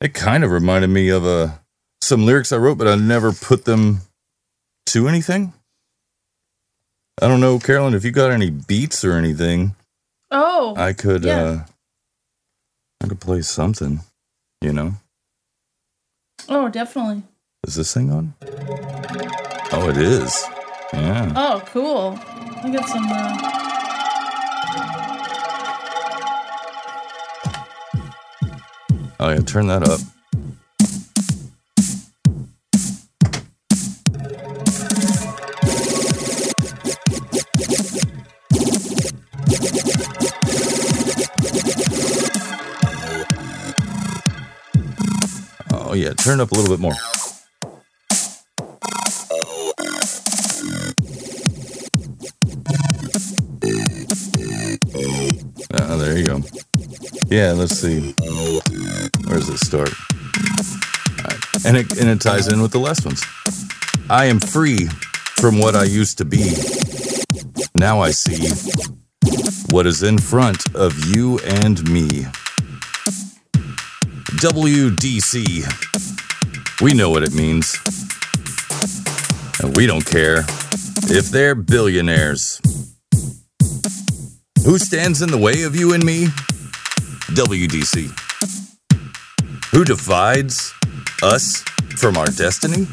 [0.00, 1.48] It kind of reminded me of uh,
[2.02, 4.00] some lyrics I wrote, but I never put them
[4.86, 5.52] to anything.
[7.20, 9.74] I don't know, Carolyn, if you got any beats or anything,
[10.30, 11.40] Oh, I could yeah.
[11.40, 11.64] uh
[13.02, 14.00] I could play something,
[14.60, 14.94] you know.
[16.48, 17.22] oh, definitely.
[17.66, 18.34] Is this thing on?
[19.72, 20.44] Oh, it is.
[20.92, 21.32] Yeah.
[21.36, 22.18] Oh, cool.
[22.22, 23.06] I got some.
[23.10, 23.55] Uh...
[29.18, 30.00] Oh yeah, turn that up.
[45.72, 46.92] Oh yeah, turn it up a little bit more.
[55.72, 56.42] Ah, there you go.
[57.28, 58.14] Yeah, let's see.
[59.26, 59.90] Where does it start?
[61.18, 61.66] Alright.
[61.66, 63.24] And it and it ties in with the last ones.
[64.08, 64.86] I am free
[65.36, 66.54] from what I used to be.
[67.74, 68.48] Now I see
[69.70, 72.26] what is in front of you and me.
[74.38, 75.64] WDC.
[76.80, 77.76] We know what it means.
[79.60, 80.44] And we don't care
[81.10, 82.60] if they're billionaires.
[84.64, 86.26] Who stands in the way of you and me?
[87.34, 88.12] WDC.
[89.76, 90.72] Who divides
[91.22, 91.60] us
[91.98, 92.86] from our destiny?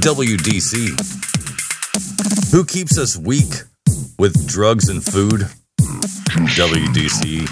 [0.00, 0.96] WDC.
[2.50, 3.52] Who keeps us weak
[4.18, 5.48] with drugs and food?
[6.56, 7.46] WDC.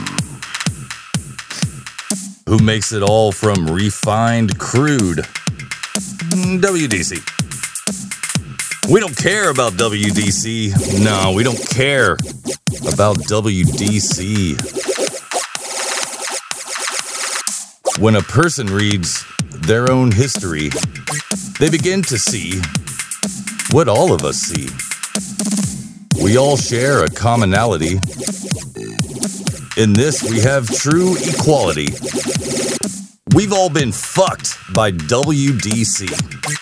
[2.48, 5.19] Who makes it all from refined crude?
[6.62, 7.20] WDC.
[8.91, 11.05] We don't care about WDC.
[11.05, 12.12] No, we don't care
[12.91, 14.79] about WDC.
[17.98, 20.70] When a person reads their own history,
[21.58, 22.60] they begin to see
[23.72, 24.68] what all of us see.
[26.23, 27.96] We all share a commonality.
[29.77, 31.89] In this, we have true equality.
[33.34, 36.58] We've all been fucked by WDC.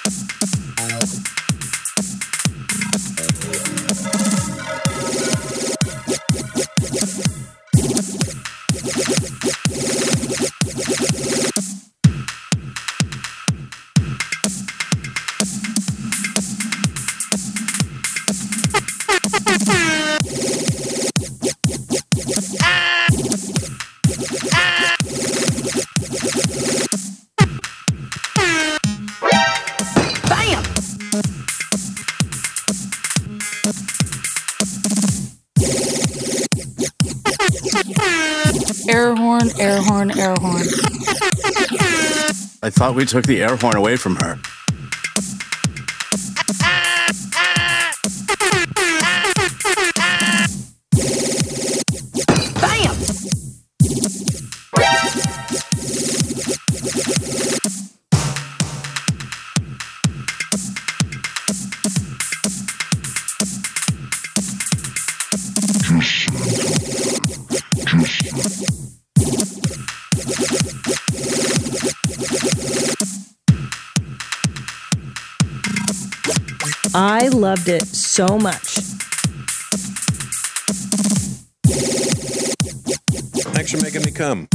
[39.07, 40.67] Air horn, air horn, air horn.
[42.61, 44.37] I thought we took the air horn away from her.
[76.99, 78.79] I loved it so much.
[83.53, 84.49] Thanks for making me come.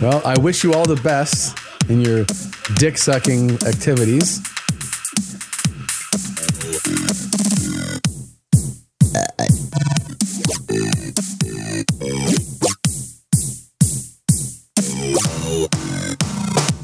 [0.00, 1.58] Well, I wish you all the best
[1.90, 2.24] in your
[2.76, 4.40] dick sucking activities.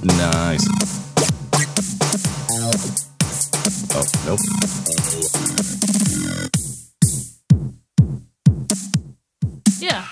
[0.04, 1.05] Nice.
[2.68, 4.40] Oh, nope.
[9.78, 10.04] Yeah.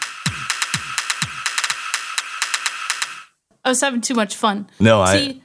[3.64, 4.68] I was having too much fun.
[4.78, 5.40] No, I.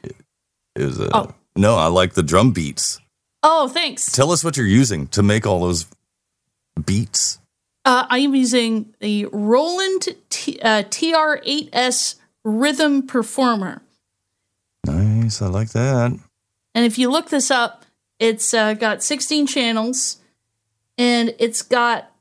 [0.75, 1.10] It was a.
[1.16, 1.33] Oh.
[1.56, 3.00] No, I like the drum beats.
[3.42, 4.12] Oh, thanks.
[4.12, 5.88] Tell us what you're using to make all those
[6.86, 7.39] beats.
[7.86, 13.81] Uh, I am using the Roland T- uh, TR8S Rhythm Performer.
[14.86, 15.42] Nice.
[15.42, 16.19] I like that.
[16.74, 17.86] And if you look this up,
[18.19, 20.18] it's uh, got 16 channels
[20.98, 22.12] and it's got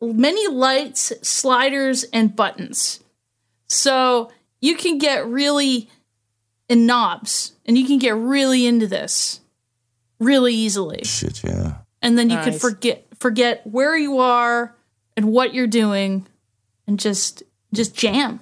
[0.00, 3.00] many lights, sliders, and buttons.
[3.66, 5.90] So you can get really
[6.68, 9.40] in knobs and you can get really into this
[10.20, 11.04] really easily.
[11.04, 11.78] Shit, yeah.
[12.00, 14.74] And then you could forget forget where you are
[15.16, 16.26] and what you're doing
[16.86, 17.42] and just
[17.74, 18.40] just jam.